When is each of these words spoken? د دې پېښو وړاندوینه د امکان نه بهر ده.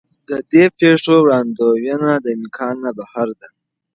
د 0.29 0.31
دې 0.51 0.63
پېښو 0.79 1.15
وړاندوینه 1.23 2.11
د 2.23 2.25
امکان 2.37 2.75
نه 2.83 2.91
بهر 2.97 3.27
ده. 3.39 3.49